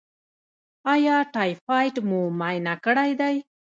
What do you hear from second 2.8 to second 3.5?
کړی دی؟